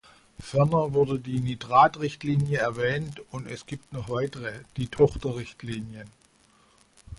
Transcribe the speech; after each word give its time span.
Ferner 0.39 0.95
wurde 0.95 1.19
die 1.19 1.41
Nitratrichtlinie 1.41 2.57
erwähnt, 2.57 3.21
und 3.29 3.45
es 3.45 3.67
gibt 3.67 3.93
noch 3.93 4.09
weitere– 4.09 4.61
die 4.77 4.87
Tochterrichtlinien. 4.87 6.09